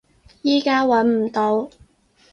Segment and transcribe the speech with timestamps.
[0.41, 1.69] 依家揾唔到